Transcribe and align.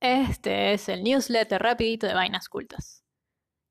Este 0.00 0.72
es 0.72 0.88
el 0.88 1.04
newsletter 1.04 1.60
rapidito 1.60 2.06
de 2.06 2.14
Vainas 2.14 2.48
Cultas. 2.48 3.04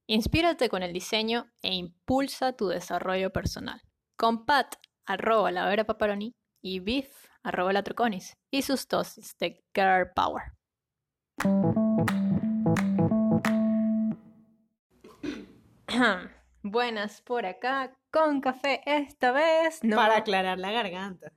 Inspírate 0.06 0.70
con 0.70 0.83
el 0.83 0.94
diseño 0.94 1.52
e 1.63 1.74
impulsa 1.74 2.56
tu 2.56 2.67
desarrollo 2.67 3.32
personal. 3.32 3.82
Con 4.16 4.46
Pat, 4.46 4.76
arroba 5.08 5.50
la 5.50 5.66
Vera 5.66 5.86
Paparoni, 5.86 6.36
y 6.62 6.82
Biff, 6.82 7.26
arroba 7.42 7.74
la 7.74 7.82
Troconis, 7.82 8.38
y 8.52 8.62
sus 8.62 8.88
dosis 8.88 9.36
de 9.39 9.66
Girl 9.73 10.12
Power. 10.16 10.44
Buenas 16.61 17.23
por 17.23 17.48
acá, 17.48 17.98
con 18.11 18.39
café 18.39 18.84
esta 18.86 19.32
vez. 19.32 19.84
No. 19.84 19.96
Para 19.96 20.18
aclarar 20.18 20.59
la 20.59 20.71
garganta. 20.71 21.34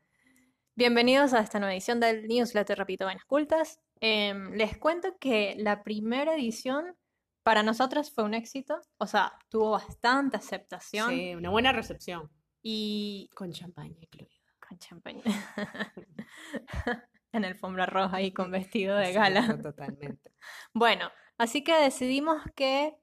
Bienvenidos 0.74 1.32
a 1.32 1.40
esta 1.40 1.58
nueva 1.60 1.72
edición 1.72 1.98
del 1.98 2.28
newsletter 2.28 2.76
Repito 2.76 3.06
Vainas 3.06 3.24
Cultas. 3.24 3.80
Em, 4.04 4.54
les 4.54 4.76
cuento 4.78 5.16
que 5.20 5.54
la 5.58 5.84
primera 5.84 6.34
edición 6.34 6.96
para 7.44 7.62
nosotros 7.62 8.12
fue 8.12 8.24
un 8.24 8.34
éxito, 8.34 8.80
o 8.98 9.06
sea, 9.06 9.32
tuvo 9.48 9.70
bastante 9.70 10.36
aceptación. 10.36 11.10
Sí, 11.10 11.34
una 11.36 11.50
buena 11.50 11.70
recepción. 11.70 12.28
Y 12.62 13.30
Con 13.34 13.52
champaña 13.52 13.96
incluida. 14.00 14.34
con 14.68 14.78
champaña. 14.78 15.22
en 17.32 17.44
alfombra 17.44 17.86
roja 17.86 18.20
y 18.22 18.32
con 18.32 18.50
vestido 18.50 18.96
de 18.96 19.12
gala. 19.12 19.58
Totalmente. 19.62 20.32
Bueno, 20.74 21.08
así 21.38 21.62
que 21.62 21.72
decidimos 21.74 22.42
que 22.56 22.96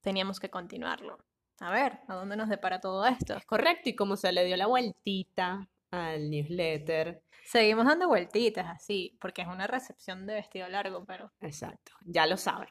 teníamos 0.00 0.38
que 0.38 0.48
continuarlo. 0.50 1.18
A 1.58 1.72
ver, 1.72 1.98
¿a 2.06 2.14
dónde 2.14 2.36
nos 2.36 2.48
depara 2.48 2.80
todo 2.80 3.04
esto? 3.04 3.34
Es 3.34 3.44
correcto, 3.46 3.88
y 3.88 3.96
como 3.96 4.16
se 4.16 4.30
le 4.30 4.44
dio 4.44 4.56
la 4.56 4.66
vueltita 4.68 5.68
al 5.90 6.30
newsletter, 6.30 7.22
Seguimos 7.50 7.84
dando 7.84 8.06
vueltitas 8.06 8.66
así, 8.68 9.18
porque 9.20 9.42
es 9.42 9.48
una 9.48 9.66
recepción 9.66 10.24
de 10.24 10.34
vestido 10.34 10.68
largo, 10.68 11.04
pero 11.04 11.32
exacto, 11.40 11.92
ya 12.04 12.24
lo 12.24 12.36
saben. 12.36 12.68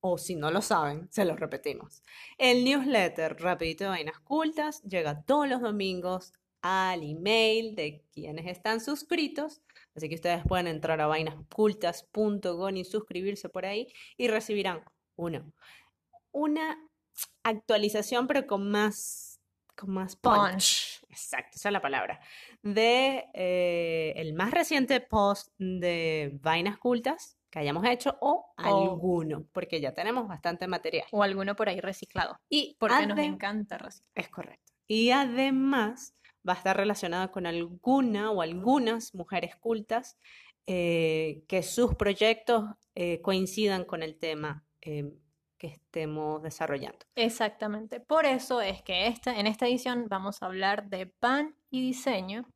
O 0.00 0.16
si 0.16 0.36
no 0.36 0.50
lo 0.50 0.62
saben, 0.62 1.06
se 1.12 1.26
lo 1.26 1.36
repetimos. 1.36 2.02
El 2.38 2.64
newsletter 2.64 3.36
Rapidito 3.38 3.84
de 3.84 3.90
Vainas 3.90 4.18
Cultas 4.20 4.82
llega 4.84 5.22
todos 5.22 5.48
los 5.48 5.60
domingos 5.60 6.32
al 6.62 7.02
email 7.02 7.74
de 7.74 8.06
quienes 8.10 8.46
están 8.46 8.80
suscritos. 8.80 9.60
Así 9.94 10.08
que 10.08 10.14
ustedes 10.14 10.42
pueden 10.46 10.66
entrar 10.66 10.98
a 11.02 11.06
vainascultas.com 11.06 12.76
y 12.76 12.84
suscribirse 12.84 13.50
por 13.50 13.66
ahí 13.66 13.92
y 14.16 14.28
recibirán 14.28 14.82
uno, 15.14 15.52
una 16.30 16.78
actualización, 17.42 18.26
pero 18.26 18.46
con 18.46 18.70
más, 18.70 19.40
con 19.76 19.90
más 19.90 20.16
punch. 20.16 20.52
punch. 20.52 20.91
Exacto, 21.12 21.56
esa 21.56 21.68
es 21.68 21.72
la 21.72 21.82
palabra. 21.82 22.20
De 22.62 23.26
eh, 23.34 24.14
el 24.16 24.32
más 24.34 24.50
reciente 24.50 25.00
post 25.00 25.50
de 25.58 26.30
Vainas 26.40 26.78
Cultas 26.78 27.38
que 27.50 27.58
hayamos 27.58 27.84
hecho 27.84 28.16
o 28.22 28.54
alguno, 28.56 29.46
porque 29.52 29.78
ya 29.78 29.92
tenemos 29.92 30.26
bastante 30.26 30.66
material. 30.66 31.06
O 31.10 31.22
alguno 31.22 31.54
por 31.54 31.68
ahí 31.68 31.80
reciclado. 31.80 32.40
Y 32.48 32.76
Porque 32.80 33.06
nos 33.06 33.18
encanta 33.18 33.76
reciclar. 33.76 34.10
Es 34.14 34.30
correcto. 34.30 34.72
Y 34.86 35.10
además 35.10 36.14
va 36.48 36.54
a 36.54 36.56
estar 36.56 36.76
relacionado 36.76 37.30
con 37.30 37.46
alguna 37.46 38.30
o 38.30 38.40
algunas 38.40 39.14
mujeres 39.14 39.54
cultas 39.56 40.18
eh, 40.66 41.44
que 41.46 41.62
sus 41.62 41.94
proyectos 41.94 42.64
eh, 42.94 43.20
coincidan 43.20 43.84
con 43.84 44.02
el 44.02 44.18
tema 44.18 44.64
eh, 44.80 45.12
que 45.62 45.68
estemos 45.68 46.42
desarrollando. 46.42 46.98
Exactamente. 47.14 48.00
Por 48.00 48.26
eso 48.26 48.60
es 48.60 48.82
que 48.82 49.06
esta, 49.06 49.38
en 49.38 49.46
esta 49.46 49.68
edición 49.68 50.08
vamos 50.08 50.42
a 50.42 50.46
hablar 50.46 50.88
de 50.88 51.06
pan 51.06 51.54
y 51.70 51.80
diseño 51.80 52.48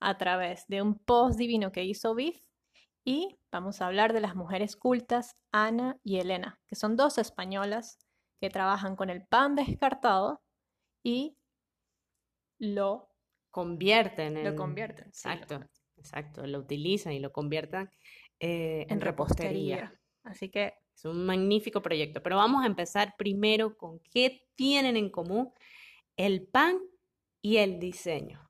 a 0.00 0.16
través 0.16 0.66
de 0.68 0.80
un 0.80 0.94
post 0.98 1.38
divino 1.38 1.72
que 1.72 1.84
hizo 1.84 2.14
Biff 2.14 2.40
y 3.04 3.38
vamos 3.52 3.82
a 3.82 3.86
hablar 3.86 4.14
de 4.14 4.22
las 4.22 4.34
mujeres 4.34 4.76
cultas 4.76 5.36
Ana 5.52 5.98
y 6.02 6.20
Elena, 6.20 6.58
que 6.66 6.74
son 6.74 6.96
dos 6.96 7.18
españolas 7.18 7.98
que 8.40 8.48
trabajan 8.48 8.96
con 8.96 9.10
el 9.10 9.26
pan 9.26 9.56
descartado 9.56 10.40
y 11.02 11.36
lo, 12.58 13.10
Convierten 13.50 14.42
lo 14.42 14.50
en... 14.50 14.56
convierten. 14.56 15.12
sí, 15.12 15.28
lo- 15.28 15.34
Exacto, 15.34 15.68
exacto. 15.98 16.46
Lo 16.46 16.60
utilizan 16.60 17.12
y 17.12 17.18
lo 17.18 17.30
conviertan 17.30 17.90
eh, 18.40 18.86
en 18.88 18.92
en 18.94 19.00
repostería. 19.02 19.76
repostería. 19.76 20.00
Así 20.24 20.48
que 20.48 20.72
Es 20.94 21.04
un 21.04 21.26
magnífico 21.26 21.82
proyecto, 21.82 22.22
pero 22.22 22.36
vamos 22.36 22.62
a 22.62 22.66
empezar 22.66 23.14
primero 23.18 23.76
con 23.76 24.00
qué 24.12 24.46
tienen 24.54 24.96
en 24.96 25.10
común 25.10 25.52
el 26.16 26.46
pan 26.46 26.78
y 27.42 27.56
el 27.58 27.78
diseño. 27.80 28.48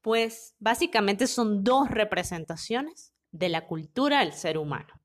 Pues 0.00 0.54
básicamente 0.58 1.26
son 1.26 1.64
dos 1.64 1.90
representaciones 1.90 3.12
de 3.32 3.48
la 3.48 3.66
cultura 3.66 4.20
del 4.20 4.32
ser 4.32 4.58
humano. 4.58 5.00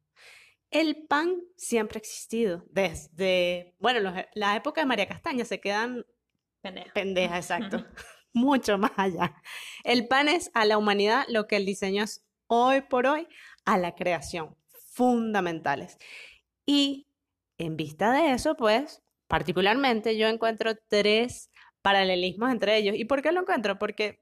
El 0.72 1.08
pan 1.08 1.42
siempre 1.58 1.98
ha 1.98 2.02
existido, 2.02 2.64
desde, 2.70 3.76
bueno, 3.80 4.02
los- 4.02 4.14
la 4.36 4.56
época 4.56 4.82
de 4.82 4.88
María 4.88 5.08
Castaña 5.08 5.44
se 5.46 5.60
quedan 5.60 6.06
pendeja. 6.62 6.94
pendeja, 6.94 7.38
exacto, 7.38 7.78
mucho 8.34 8.78
más 8.78 8.92
allá. 8.98 9.34
El 9.84 10.08
pan 10.08 10.28
es 10.28 10.52
a 10.54 10.66
la 10.66 10.78
humanidad 10.78 11.26
lo 11.30 11.48
que 11.48 11.56
el 11.56 11.66
diseño 11.66 12.04
es 12.04 12.24
hoy 12.48 12.82
por 12.82 13.08
hoy 13.08 13.28
a 13.66 13.80
la 13.80 13.96
creación, 13.96 14.56
fundamentales. 14.94 15.98
Y 16.72 17.08
en 17.58 17.78
vista 17.78 18.12
de 18.12 18.32
eso, 18.32 18.56
pues, 18.56 19.02
particularmente 19.28 20.16
yo 20.20 20.28
encuentro 20.28 20.76
tres 20.88 21.50
paralelismos 21.82 22.52
entre 22.52 22.78
ellos. 22.78 22.96
¿Y 22.96 23.06
por 23.06 23.24
qué 23.24 23.32
lo 23.32 23.42
encuentro? 23.42 23.80
Porque, 23.80 24.22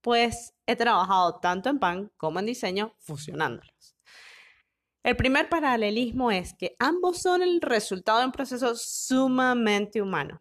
pues, 0.00 0.54
he 0.68 0.76
trabajado 0.76 1.40
tanto 1.40 1.70
en 1.70 1.80
pan 1.80 2.12
como 2.16 2.38
en 2.38 2.46
diseño 2.46 2.94
fusionándolos. 3.00 3.96
El 5.02 5.16
primer 5.16 5.48
paralelismo 5.48 6.30
es 6.30 6.54
que 6.54 6.76
ambos 6.78 7.20
son 7.20 7.42
el 7.42 7.60
resultado 7.60 8.20
de 8.20 8.26
un 8.26 8.32
proceso 8.32 8.76
sumamente 8.76 10.00
humano. 10.00 10.40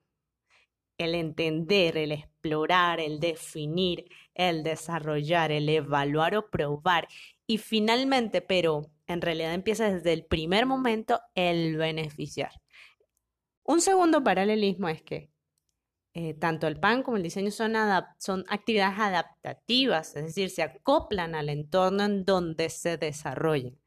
El 0.99 1.15
entender, 1.15 1.97
el 1.97 2.11
explorar, 2.11 2.99
el 2.99 3.19
definir, 3.19 4.05
el 4.35 4.61
desarrollar, 4.61 5.51
el 5.51 5.69
evaluar 5.69 6.35
o 6.35 6.51
probar. 6.51 7.07
Y 7.47 7.57
finalmente, 7.57 8.43
pero 8.43 8.91
en 9.11 9.21
realidad 9.21 9.53
empieza 9.53 9.91
desde 9.91 10.13
el 10.13 10.25
primer 10.25 10.65
momento, 10.65 11.19
el 11.35 11.77
beneficiar. 11.77 12.51
Un 13.63 13.81
segundo 13.81 14.23
paralelismo 14.23 14.89
es 14.89 15.01
que 15.01 15.31
eh, 16.13 16.33
tanto 16.33 16.67
el 16.67 16.77
pan 16.79 17.03
como 17.03 17.15
el 17.17 17.23
diseño 17.23 17.51
son, 17.51 17.73
son 18.17 18.43
actividades 18.49 18.99
adaptativas, 18.99 20.15
es 20.17 20.25
decir, 20.25 20.49
se 20.49 20.61
acoplan 20.61 21.35
al 21.35 21.47
entorno 21.47 22.03
en 22.03 22.25
donde 22.25 22.69
se 22.69 22.97
desarrollan. 22.97 23.79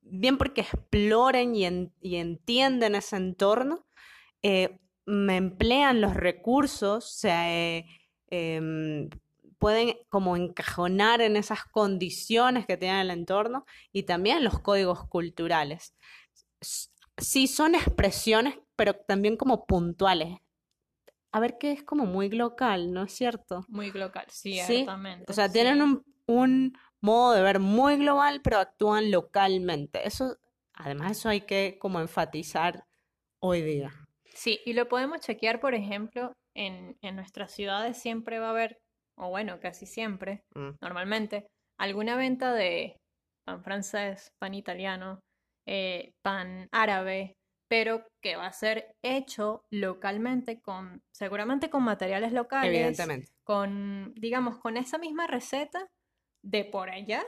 Bien 0.00 0.36
porque 0.36 0.62
exploren 0.62 1.54
y, 1.54 1.66
y 2.00 2.16
entienden 2.16 2.96
ese 2.96 3.16
entorno, 3.16 3.86
eh, 4.42 4.80
me 5.06 5.36
emplean 5.36 6.00
los 6.00 6.14
recursos, 6.14 7.10
se 7.10 7.86
em, 8.30 9.08
pueden 9.58 9.96
como 10.08 10.36
encajonar 10.36 11.20
en 11.20 11.36
esas 11.36 11.64
condiciones 11.64 12.66
que 12.66 12.76
tiene 12.76 13.00
el 13.00 13.10
entorno 13.10 13.64
y 13.92 14.04
también 14.04 14.44
los 14.44 14.60
códigos 14.60 15.06
culturales. 15.08 15.94
Sí, 17.18 17.46
son 17.46 17.74
expresiones, 17.74 18.58
pero 18.76 18.94
también 18.94 19.36
como 19.36 19.66
puntuales. 19.66 20.38
A 21.32 21.40
ver 21.40 21.58
que 21.58 21.72
es 21.72 21.82
como 21.82 22.06
muy 22.06 22.30
local, 22.30 22.92
¿no 22.92 23.02
es 23.02 23.12
cierto? 23.12 23.64
Muy 23.68 23.90
local, 23.90 24.24
Sí, 24.28 24.60
ciertamente. 24.60 25.30
O 25.30 25.34
sea, 25.34 25.50
tienen 25.50 25.76
sí. 25.76 25.82
un, 25.82 26.04
un 26.26 26.78
modo 27.00 27.34
de 27.34 27.42
ver 27.42 27.58
muy 27.60 27.96
global, 27.96 28.40
pero 28.42 28.58
actúan 28.58 29.10
localmente. 29.10 30.06
Eso, 30.06 30.36
además, 30.72 31.12
eso 31.12 31.28
hay 31.28 31.42
que 31.42 31.78
como 31.78 32.00
enfatizar 32.00 32.84
hoy 33.40 33.62
día. 33.62 33.92
Sí, 34.34 34.60
y 34.64 34.72
lo 34.72 34.88
podemos 34.88 35.20
chequear, 35.20 35.60
por 35.60 35.74
ejemplo, 35.74 36.32
en, 36.54 36.96
en 37.02 37.16
nuestras 37.16 37.52
ciudades 37.52 37.98
siempre 37.98 38.38
va 38.38 38.46
a 38.48 38.50
haber, 38.50 38.78
o 39.18 39.28
bueno, 39.30 39.60
casi 39.60 39.86
siempre, 39.86 40.42
Mm. 40.54 40.70
normalmente, 40.80 41.46
alguna 41.78 42.16
venta 42.16 42.52
de 42.54 42.96
pan 43.46 43.62
francés, 43.62 44.30
pan 44.40 44.54
italiano, 44.54 45.20
eh, 45.66 46.12
pan 46.24 46.68
árabe, 46.72 47.34
pero 47.70 48.06
que 48.22 48.36
va 48.36 48.46
a 48.46 48.52
ser 48.52 48.92
hecho 49.04 49.62
localmente 49.70 50.60
con, 50.60 51.00
seguramente 51.14 51.68
con 51.70 51.82
materiales 51.82 52.32
locales, 52.32 52.70
Evidentemente. 52.74 53.28
con, 53.44 54.14
digamos, 54.14 54.58
con 54.58 54.76
esa 54.76 54.98
misma 54.98 55.26
receta 55.26 55.86
de 56.42 56.64
por 56.64 56.88
allá, 56.90 57.22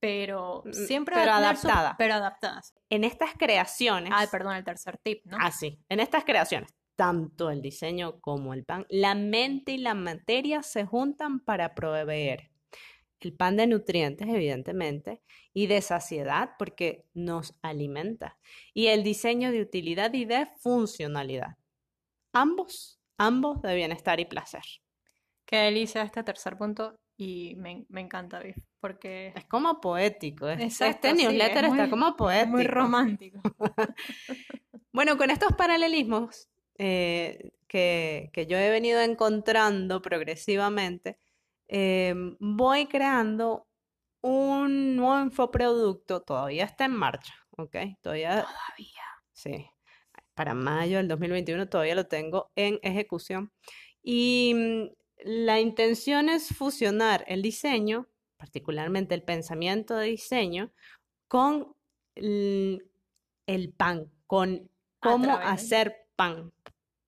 pero 0.00 0.62
Mm, 0.64 0.72
siempre 0.72 1.14
pero 1.16 1.26
su- 1.56 1.68
adaptada. 1.68 1.94
pero 1.98 2.14
adaptadas. 2.14 2.72
En 2.90 3.04
estas 3.04 3.34
creaciones, 3.34 4.12
Ah, 4.14 4.26
perdón, 4.30 4.56
el 4.56 4.64
tercer 4.64 4.96
tip, 5.04 5.24
¿no? 5.26 5.36
Ah, 5.40 5.50
sí. 5.52 5.78
En 5.88 6.00
estas 6.00 6.24
creaciones, 6.24 6.70
tanto 6.96 7.50
el 7.50 7.62
diseño 7.62 8.20
como 8.20 8.54
el 8.54 8.64
pan, 8.64 8.86
la 8.90 9.14
mente 9.14 9.72
y 9.72 9.78
la 9.78 9.94
materia 9.94 10.62
se 10.62 10.84
juntan 10.84 11.40
para 11.40 11.74
proveer 11.74 12.50
el 13.20 13.32
pan 13.34 13.56
de 13.56 13.66
nutrientes, 13.68 14.28
evidentemente, 14.28 15.22
y 15.54 15.68
de 15.68 15.80
saciedad 15.80 16.50
porque 16.58 17.04
nos 17.14 17.54
alimenta, 17.62 18.36
y 18.74 18.88
el 18.88 19.04
diseño 19.04 19.52
de 19.52 19.60
utilidad 19.62 20.12
y 20.12 20.24
de 20.24 20.48
funcionalidad. 20.58 21.56
Ambos, 22.32 22.98
ambos 23.18 23.62
de 23.62 23.74
bienestar 23.76 24.18
y 24.18 24.24
placer. 24.24 24.62
Qué 25.46 25.56
delicia 25.58 26.02
este 26.02 26.22
tercer 26.24 26.56
punto. 26.58 26.96
y 27.16 27.54
me, 27.56 27.84
me 27.90 28.00
encanta 28.00 28.40
Biff, 28.40 28.56
porque 28.80 29.32
Es 29.36 29.44
como 29.44 29.80
poético. 29.80 30.48
es- 30.48 30.60
Exacto, 30.60 31.08
este 31.08 31.16
sí, 31.20 31.22
newsletter 31.26 31.64
es 31.66 31.70
está 31.72 31.88
como 31.90 32.16
poético. 32.16 32.50
muy 32.56 32.66
romántico. 32.66 33.40
Bueno, 34.92 35.16
con 35.16 35.30
estos 35.30 35.52
paralelismos 35.56 36.48
eh, 36.78 37.52
que, 37.68 38.30
que 38.32 38.46
yo 38.46 38.56
he 38.58 38.70
venido 38.70 39.00
encontrando 39.00 40.02
progresivamente, 40.02 41.18
eh, 41.68 42.14
voy 42.38 42.86
creando 42.86 43.66
un 44.20 44.96
nuevo 44.96 45.20
infoproducto, 45.20 46.22
todavía 46.22 46.64
está 46.64 46.84
en 46.84 46.92
marcha, 46.92 47.34
¿ok? 47.56 47.76
Todavía, 48.00 48.42
Todavía. 48.42 49.02
sí, 49.32 49.66
para 50.34 50.54
mayo 50.54 50.98
del 50.98 51.08
2021 51.08 51.68
todavía 51.68 51.94
lo 51.94 52.06
tengo 52.06 52.50
en 52.56 52.78
ejecución. 52.82 53.52
Y 54.02 54.52
mm, 54.54 54.84
la 55.24 55.60
intención 55.60 56.28
es 56.28 56.48
fusionar 56.48 57.24
el 57.26 57.42
diseño, 57.42 58.08
particularmente 58.36 59.14
el 59.14 59.22
pensamiento 59.22 59.96
de 59.96 60.08
diseño, 60.08 60.72
con 61.28 61.74
el, 62.14 62.88
el 63.46 63.72
pan, 63.72 64.10
con 64.26 64.70
cómo 65.00 65.36
hacer 65.36 66.06
pan, 66.16 66.52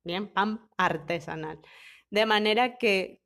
bien, 0.05 0.33
pan 0.33 0.69
artesanal. 0.77 1.61
De 2.11 2.27
manera 2.27 2.77
que 2.79 3.23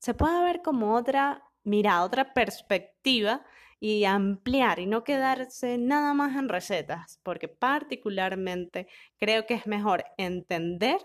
se 0.00 0.14
pueda 0.14 0.42
ver 0.42 0.62
como 0.62 0.94
otra 0.94 1.42
mirada, 1.64 2.04
otra 2.04 2.32
perspectiva 2.32 3.44
y 3.80 4.04
ampliar 4.04 4.78
y 4.78 4.86
no 4.86 5.04
quedarse 5.04 5.78
nada 5.78 6.14
más 6.14 6.36
en 6.36 6.48
recetas, 6.48 7.20
porque 7.22 7.48
particularmente 7.48 8.88
creo 9.18 9.46
que 9.46 9.54
es 9.54 9.66
mejor 9.66 10.04
entender 10.16 10.98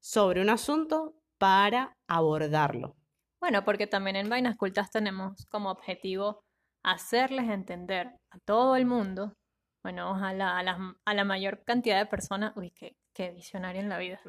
sobre 0.00 0.42
un 0.42 0.50
asunto 0.50 1.14
para 1.38 1.96
abordarlo. 2.06 2.96
Bueno, 3.40 3.64
porque 3.64 3.86
también 3.86 4.16
en 4.16 4.28
Vainas 4.28 4.56
Cultas 4.56 4.90
tenemos 4.90 5.46
como 5.46 5.70
objetivo 5.70 6.42
hacerles 6.82 7.48
entender 7.48 8.08
a 8.30 8.38
todo 8.44 8.76
el 8.76 8.84
mundo, 8.84 9.36
bueno, 9.88 10.10
ojalá 10.10 10.58
a 10.58 10.62
la, 10.62 10.96
a 11.02 11.14
la 11.14 11.24
mayor 11.24 11.64
cantidad 11.64 11.98
de 11.98 12.04
personas, 12.04 12.52
uy, 12.56 12.72
qué, 12.72 12.94
qué 13.14 13.30
visionario 13.30 13.80
en 13.80 13.88
la 13.88 13.96
vida, 13.96 14.20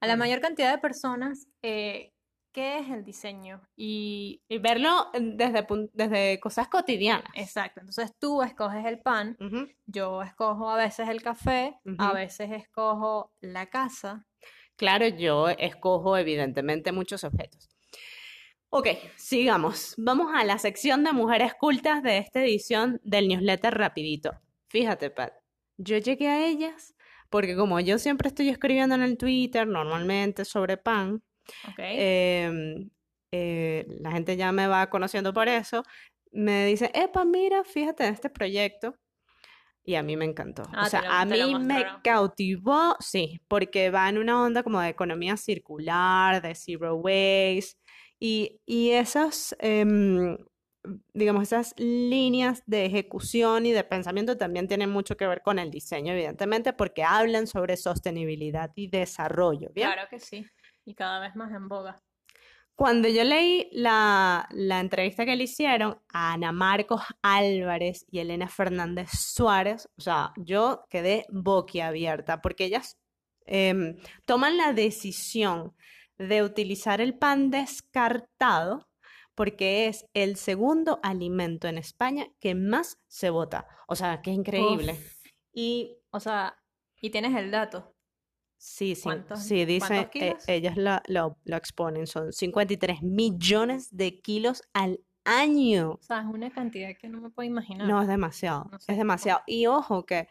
a 0.00 0.06
la 0.06 0.14
Mm. 0.14 0.18
mayor 0.20 0.40
cantidad 0.40 0.70
de 0.70 0.78
personas 0.78 1.48
eh, 1.62 2.12
qué 2.52 2.78
es 2.78 2.90
el 2.90 3.02
diseño 3.04 3.60
y 3.74 4.40
Y 4.48 4.58
verlo 4.58 5.10
desde, 5.12 6.38
cosas 6.38 6.68
cotidianas. 6.68 7.26
exacto, 7.34 7.80
entonces 7.80 8.12
tú 8.20 8.40
escoges 8.44 8.86
el 8.86 9.00
pan, 9.00 9.36
yo 9.86 10.22
escojo 10.22 10.70
a 10.70 10.76
veces 10.76 11.08
el 11.08 11.22
café, 11.22 11.76
a 11.98 12.12
veces 12.12 12.52
escojo 12.52 13.32
la 13.40 13.66
casa, 13.66 14.26
Claro, 14.76 15.08
yo 15.08 15.48
escojo 15.48 16.16
evidentemente 16.16 16.92
muchos 16.92 17.24
objetos. 17.24 17.68
Ok, 18.70 18.88
sigamos. 19.16 19.94
Vamos 19.98 20.28
a 20.34 20.44
la 20.44 20.58
sección 20.58 21.02
de 21.02 21.12
mujeres 21.12 21.54
cultas 21.54 22.00
de 22.02 22.18
esta 22.18 22.42
edición 22.42 23.00
del 23.04 23.26
newsletter 23.28 23.72
rapidito. 23.74 24.32
Fíjate, 24.74 25.08
Pat, 25.10 25.32
yo 25.78 25.98
llegué 25.98 26.26
a 26.26 26.44
ellas 26.48 26.96
porque 27.30 27.54
como 27.54 27.78
yo 27.78 27.96
siempre 28.00 28.26
estoy 28.26 28.48
escribiendo 28.48 28.96
en 28.96 29.02
el 29.02 29.16
Twitter, 29.16 29.68
normalmente 29.68 30.44
sobre 30.44 30.76
pan, 30.78 31.22
em, 31.78 32.90
eh, 33.30 33.86
la 34.00 34.10
gente 34.10 34.36
ya 34.36 34.50
me 34.50 34.66
va 34.66 34.90
conociendo 34.90 35.32
por 35.32 35.46
eso, 35.48 35.84
me 36.32 36.66
dice, 36.66 36.90
epa, 36.92 37.24
mira, 37.24 37.62
fíjate 37.62 38.04
en 38.04 38.14
este 38.14 38.30
proyecto. 38.30 38.96
Y 39.84 39.94
a 39.94 40.02
mí 40.02 40.16
me 40.16 40.24
encantó. 40.24 40.62
O 40.62 40.66
Ah, 40.72 40.88
sea, 40.88 41.02
lo- 41.02 41.08
a 41.12 41.24
mí 41.24 41.54
me 41.54 41.84
cautivó, 42.02 42.96
sí, 42.98 43.40
porque 43.46 43.90
va 43.90 44.08
en 44.08 44.18
una 44.18 44.42
onda 44.42 44.64
como 44.64 44.80
de 44.80 44.88
economía 44.88 45.36
circular, 45.36 46.42
de 46.42 46.56
zero 46.56 46.96
waste, 46.96 47.76
y, 48.18 48.60
y 48.66 48.90
esas, 48.90 49.54
em, 49.60 50.36
digamos, 51.12 51.44
esas 51.44 51.74
líneas 51.78 52.62
de 52.66 52.86
ejecución 52.86 53.66
y 53.66 53.72
de 53.72 53.84
pensamiento 53.84 54.36
también 54.36 54.68
tienen 54.68 54.90
mucho 54.90 55.16
que 55.16 55.26
ver 55.26 55.42
con 55.42 55.58
el 55.58 55.70
diseño, 55.70 56.12
evidentemente, 56.12 56.72
porque 56.72 57.04
hablan 57.04 57.46
sobre 57.46 57.76
sostenibilidad 57.76 58.70
y 58.74 58.88
desarrollo, 58.88 59.70
¿bien? 59.74 59.90
Claro 59.90 60.08
que 60.10 60.18
sí, 60.18 60.46
y 60.84 60.94
cada 60.94 61.20
vez 61.20 61.34
más 61.36 61.52
en 61.52 61.68
boga. 61.68 62.02
Cuando 62.76 63.06
yo 63.08 63.22
leí 63.22 63.68
la, 63.72 64.48
la 64.50 64.80
entrevista 64.80 65.24
que 65.24 65.36
le 65.36 65.44
hicieron 65.44 66.00
a 66.12 66.32
Ana 66.32 66.50
Marcos 66.50 67.02
Álvarez 67.22 68.04
y 68.10 68.18
Elena 68.18 68.48
Fernández 68.48 69.10
Suárez, 69.12 69.88
o 69.96 70.00
sea, 70.00 70.32
yo 70.36 70.84
quedé 70.90 71.24
boquiabierta 71.30 72.42
porque 72.42 72.64
ellas 72.64 72.98
em, 73.46 73.96
toman 74.26 74.56
la 74.56 74.72
decisión 74.72 75.72
de 76.18 76.42
utilizar 76.42 77.00
el 77.00 77.16
pan 77.16 77.50
descartado 77.50 78.88
porque 79.34 79.86
es 79.88 80.06
el 80.14 80.36
segundo 80.36 81.00
alimento 81.02 81.68
en 81.68 81.78
España 81.78 82.26
que 82.40 82.54
más 82.54 82.98
se 83.08 83.30
vota. 83.30 83.66
O 83.88 83.96
sea, 83.96 84.22
que 84.22 84.30
increíble. 84.30 84.92
Uf. 84.92 85.16
Y 85.52 85.96
O 86.10 86.20
sea, 86.20 86.56
y 87.00 87.10
tienes 87.10 87.34
el 87.36 87.50
dato. 87.50 87.92
Sí, 88.56 88.94
sí, 88.94 89.02
¿Cuántos- 89.02 89.42
sí, 89.42 89.64
dice, 89.64 90.08
cuántos 90.12 90.48
eh, 90.48 90.72
la- 90.76 91.02
lo, 91.08 91.36
lo 91.44 91.56
exponen, 91.56 92.06
son 92.06 92.32
53 92.32 93.02
millones 93.02 93.94
de 93.94 94.20
kilos 94.20 94.62
al 94.72 95.00
año. 95.24 95.92
O 96.00 96.02
sea, 96.02 96.20
es 96.20 96.26
una 96.26 96.50
cantidad 96.50 96.96
que 96.96 97.08
no 97.08 97.20
me 97.20 97.30
puedo 97.30 97.46
imaginar. 97.48 97.86
No, 97.88 98.00
es 98.00 98.08
demasiado, 98.08 98.64
No 98.70 98.78
sé 98.78 98.84
es 98.84 98.86
cómo. 98.86 98.98
demasiado. 98.98 99.42
Y 99.46 99.66
ojo 99.66 100.06
que 100.06 100.28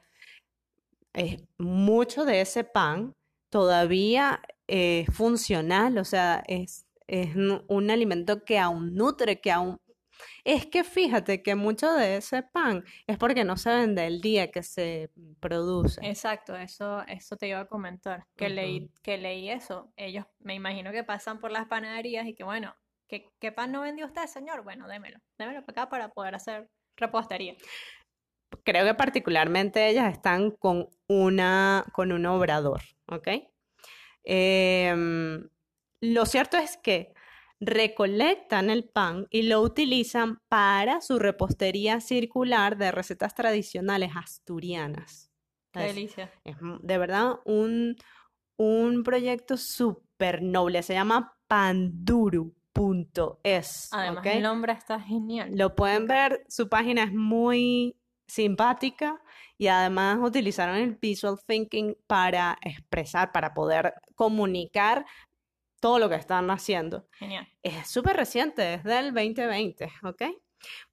eh, 1.14 1.46
mucho 1.58 2.26
de 2.26 2.42
ese 2.42 2.64
pan 2.64 3.14
todavía 3.52 4.42
es 4.68 5.08
funcional, 5.14 5.98
o 6.00 6.06
sea, 6.06 6.44
es, 6.48 6.88
es 7.08 7.36
un 7.36 7.92
alimento 7.92 8.44
que 8.44 8.60
aún 8.60 8.96
nutre, 8.96 9.40
que 9.40 9.52
aún... 9.52 9.80
Es 10.44 10.66
que 10.66 10.84
fíjate 10.84 11.42
que 11.42 11.56
mucho 11.56 11.92
de 11.94 12.18
ese 12.18 12.44
pan 12.44 12.84
es 13.08 13.18
porque 13.18 13.44
no 13.44 13.58
se 13.58 13.70
vende 13.70 14.06
el 14.06 14.22
día 14.22 14.52
que 14.52 14.64
se 14.64 15.10
produce. 15.40 16.00
Exacto, 16.06 16.56
eso, 16.56 17.02
eso 17.08 17.36
te 17.38 17.48
iba 17.48 17.60
a 17.60 17.68
comentar, 17.68 18.26
que 18.36 18.50
leí, 18.50 18.90
que 19.02 19.18
leí 19.18 19.50
eso. 19.50 19.92
Ellos 19.96 20.26
me 20.40 20.54
imagino 20.54 20.92
que 20.92 21.04
pasan 21.04 21.40
por 21.40 21.52
las 21.52 21.68
panaderías 21.68 22.28
y 22.28 22.36
que 22.36 22.44
bueno, 22.44 22.76
¿qué, 23.08 23.30
qué 23.40 23.52
pan 23.52 23.72
no 23.72 23.82
vendió 23.82 24.06
usted, 24.06 24.28
señor? 24.28 24.64
Bueno, 24.64 24.88
démelo, 24.88 25.20
démelo 25.38 25.66
para 25.66 25.84
acá 25.84 25.90
para 25.90 26.10
poder 26.10 26.36
hacer 26.36 26.70
repostería. 26.98 27.56
creo 28.64 28.86
que 28.86 28.94
particularmente 28.94 29.88
ellas 29.90 30.12
están 30.14 30.52
con 30.52 30.90
una, 31.08 31.86
con 31.94 32.12
un 32.12 32.26
obrador, 32.26 32.82
¿ok? 33.08 33.28
Em, 34.24 35.50
lo 36.04 36.26
cierto 36.26 36.58
es 36.58 36.76
que 36.76 37.14
recolectan 37.62 38.70
el 38.70 38.84
pan 38.84 39.26
y 39.30 39.44
lo 39.44 39.62
utilizan 39.62 40.40
para 40.50 41.00
su 41.00 41.18
repostería 41.18 42.02
circular 42.02 42.78
de 42.78 42.92
recetas 42.92 43.34
tradicionales 43.36 44.12
asturianas. 44.14 45.32
Qué 45.72 45.88
Es, 45.88 45.96
delicia. 45.96 46.30
es 46.44 46.58
de 46.82 46.98
verdad 46.98 47.36
un, 47.46 47.96
un 48.58 49.04
proyecto 49.04 49.56
súper 49.56 50.42
noble, 50.42 50.84
se 50.84 50.94
llama 50.94 51.38
panduru.es, 51.48 52.50
Además, 53.94 54.26
el 54.26 54.44
nombre 54.44 54.74
está 54.74 55.00
genial. 55.00 55.52
Lo 55.56 55.74
pueden 55.74 56.06
ver, 56.06 56.44
su 56.50 56.68
página 56.68 57.04
es 57.04 57.14
muy 57.14 57.96
simpática 58.28 59.22
y 59.58 59.68
además 59.68 60.20
utilizaron 60.22 60.76
el 60.76 60.96
visual 60.96 61.38
thinking 61.48 61.96
para 62.08 62.58
expresar, 62.62 63.32
para 63.32 63.54
poder 63.54 63.94
comunicar 64.16 65.06
todo 65.84 66.00
lo 66.00 66.08
que 66.08 66.16
están 66.16 66.50
haciendo. 66.50 67.10
Genial. 67.12 67.46
Es 67.62 67.90
súper 67.90 68.16
reciente, 68.16 68.76
es 68.76 68.86
del 68.86 69.14
2020, 69.14 69.92
¿ok? 70.04 70.22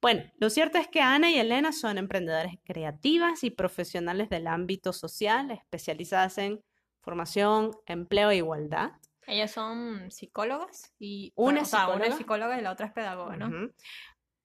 Bueno, 0.01 0.29
lo 0.37 0.49
cierto 0.49 0.79
es 0.79 0.89
que 0.89 0.99
Ana 0.99 1.31
y 1.31 1.37
Elena 1.39 1.71
son 1.71 1.97
emprendedoras 1.97 2.55
creativas 2.65 3.45
y 3.45 3.51
profesionales 3.51 4.29
del 4.29 4.47
ámbito 4.47 4.91
social, 4.91 5.49
especializadas 5.49 6.37
en 6.39 6.61
formación, 6.99 7.71
empleo 7.85 8.31
e 8.31 8.35
igualdad. 8.35 8.91
Ellas 9.27 9.51
son 9.51 10.11
psicólogas 10.11 10.93
y 10.99 11.31
Una 11.37 11.45
bueno, 11.45 11.61
o 11.61 11.65
sea, 11.65 11.87
una 11.87 12.07
es 12.07 12.15
psicóloga. 12.15 12.17
psicóloga 12.17 12.59
y 12.59 12.61
la 12.61 12.71
otra 12.73 12.87
es 12.87 12.91
pedagoga, 12.91 13.37
¿no? 13.37 13.69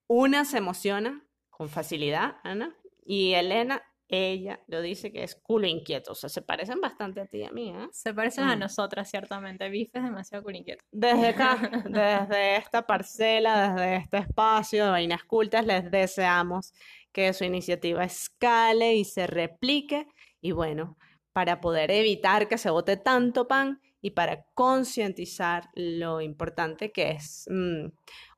Una 0.07 0.45
se 0.45 0.59
emociona 0.59 1.27
con 1.51 1.69
facilidad, 1.69 2.37
Ana, 2.45 2.73
y 3.05 3.33
Elena, 3.33 3.83
ella 4.09 4.61
lo 4.69 4.81
dice 4.83 5.13
que 5.13 5.25
es 5.25 5.35
culo 5.35 5.67
inquieto, 5.67 6.13
o 6.13 6.15
sea, 6.15 6.29
se 6.31 6.43
parecen 6.43 6.81
bastante 6.81 7.21
a 7.21 7.27
ti 7.27 7.39
y 7.39 7.45
a 7.45 7.51
mí, 7.51 7.71
¿eh? 7.71 7.89
Se 7.93 8.15
parecen 8.15 8.45
a 8.45 8.55
Mm. 8.57 8.61
nosotras, 8.61 9.11
ciertamente. 9.11 9.69
Biff 9.69 9.91
es 9.95 10.03
demasiado 10.05 10.45
culinquieto. 10.45 10.85
Desde 10.93 11.29
acá, 11.29 11.57
desde 12.31 12.57
esta 12.57 12.87
parcela, 12.87 13.73
desde 13.75 13.97
este 13.97 14.19
espacio 14.19 14.85
de 14.85 14.91
Vainas 14.91 15.25
Cultas, 15.25 15.67
les 15.67 15.91
deseamos 15.91 16.73
que 17.13 17.33
su 17.33 17.45
iniciativa 17.45 18.05
escale 18.05 18.95
y 18.95 19.05
se 19.05 19.27
replique. 19.27 20.07
Y 20.41 20.53
bueno, 20.53 20.97
para 21.33 21.61
poder 21.61 21.91
evitar 21.91 22.47
que 22.49 22.59
se 22.59 22.71
bote 22.71 22.97
tanto 22.97 23.49
pan 23.49 23.81
y 24.01 24.11
para 24.13 24.45
concientizar 24.55 25.69
lo 25.75 26.21
importante 26.21 26.93
que 26.93 27.11
es, 27.13 27.47
mm, 27.51 27.87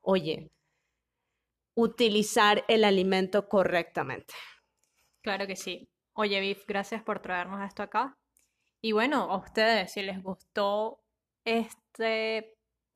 oye, 0.01 0.49
utilizar 1.75 2.65
el 2.67 2.83
alimento 2.83 3.47
correctamente. 3.47 4.33
Claro 5.21 5.47
que 5.47 5.55
sí. 5.55 5.89
Oye, 6.13 6.39
Biff, 6.39 6.65
gracias 6.67 7.03
por 7.03 7.21
traernos 7.21 7.61
esto 7.65 7.83
acá. 7.83 8.17
Y 8.81 8.91
bueno, 8.93 9.23
a 9.23 9.37
ustedes, 9.37 9.91
si 9.91 10.01
les 10.01 10.21
gustó 10.21 11.01
este 11.45 12.55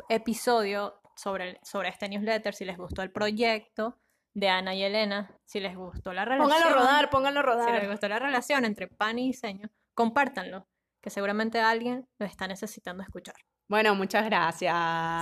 episodio, 0.10 1.00
sobre, 1.16 1.60
sobre 1.64 1.90
este 1.90 2.10
newsletter, 2.10 2.54
si 2.56 2.66
les 2.66 2.78
gustó 2.78 3.02
el 3.02 3.12
proyecto 3.12 4.00
de 4.34 4.50
Ana 4.50 4.74
y 4.74 4.84
Elena, 4.84 5.38
si 5.46 5.60
les 5.60 5.76
gustó 5.76 6.12
la 6.14 6.26
relación. 6.26 6.50
Pónganlo 6.50 6.76
a 6.76 6.80
rodar, 6.82 7.10
pónganlo 7.10 7.40
a 7.40 7.44
Si 7.44 7.72
les 7.72 7.82
rodar. 7.82 7.88
gustó 7.92 8.08
la 8.08 8.20
relación 8.20 8.66
entre 8.66 8.88
pan 8.88 9.20
y 9.20 9.28
diseño, 9.28 9.70
compártanlo, 9.94 10.68
que 11.02 11.10
seguramente 11.10 11.60
alguien 11.62 12.08
lo 12.18 12.26
está 12.26 12.48
necesitando 12.48 13.04
escuchar. 13.04 13.36
Bueno, 13.70 13.96
muchas 13.96 14.26
gracias. 14.26 14.74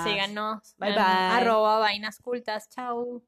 Síganos 0.04 0.76
Bye, 0.78 0.94
bye. 0.94 1.02
arroba 1.04 1.80
vainas 1.80 2.20
cultas. 2.20 2.70
Chau. 2.70 3.24